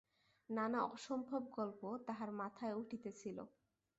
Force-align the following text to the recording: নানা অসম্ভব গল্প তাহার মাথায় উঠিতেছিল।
নানা 0.49 0.79
অসম্ভব 0.87 1.41
গল্প 1.57 1.81
তাহার 2.07 2.29
মাথায় 2.31 2.75
উঠিতেছিল। 2.75 3.37